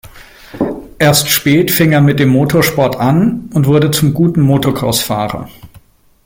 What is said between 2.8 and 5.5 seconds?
an und wurde zum guten Motocross-Fahrer.